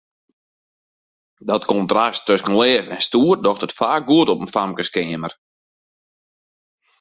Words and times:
Dat 1.49 1.65
kontrast 1.65 2.25
tusken 2.25 2.57
leaf 2.57 2.85
en 2.93 3.01
stoer 3.07 3.35
docht 3.45 3.65
it 3.67 3.77
faak 3.79 4.03
goed 4.09 4.27
op 4.33 4.39
in 4.43 4.53
famkeskeamer. 4.55 5.31